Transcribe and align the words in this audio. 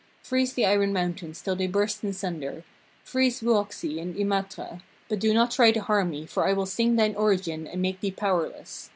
Freeze 0.23 0.51
the 0.55 0.65
iron 0.65 0.91
mountains 0.91 1.39
till 1.41 1.55
they 1.55 1.67
burst 1.67 2.03
in 2.03 2.11
sunder; 2.11 2.63
freeze 3.03 3.41
Wuoksi 3.41 4.01
and 4.01 4.15
Imatra, 4.17 4.81
but 5.07 5.19
do 5.19 5.31
not 5.31 5.51
try 5.51 5.71
to 5.71 5.79
harm 5.79 6.09
me, 6.09 6.25
for 6.25 6.47
I 6.47 6.53
will 6.53 6.65
sing 6.65 6.95
thine 6.95 7.13
origin 7.13 7.67
and 7.67 7.83
make 7.83 7.99
thee 7.99 8.09
powerless. 8.09 8.89